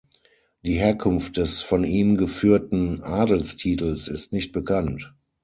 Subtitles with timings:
[0.63, 5.13] Die Herkunft des von ihm geführten Adelstitels ist nicht bekannt.